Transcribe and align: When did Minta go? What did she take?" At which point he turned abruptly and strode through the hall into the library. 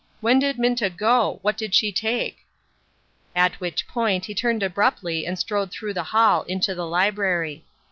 When 0.19 0.39
did 0.39 0.57
Minta 0.57 0.89
go? 0.89 1.37
What 1.43 1.57
did 1.57 1.75
she 1.75 1.91
take?" 1.91 2.47
At 3.45 3.59
which 3.59 3.87
point 3.87 4.25
he 4.25 4.33
turned 4.33 4.63
abruptly 4.63 5.27
and 5.27 5.37
strode 5.37 5.69
through 5.69 5.93
the 5.93 6.05
hall 6.09 6.41
into 6.45 6.73
the 6.73 6.87
library. 6.87 7.65